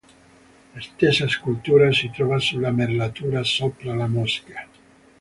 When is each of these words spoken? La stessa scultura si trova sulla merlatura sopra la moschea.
La 0.73 0.81
stessa 0.81 1.27
scultura 1.27 1.91
si 1.91 2.09
trova 2.09 2.39
sulla 2.39 2.71
merlatura 2.71 3.43
sopra 3.43 3.93
la 3.93 4.07
moschea. 4.07 4.67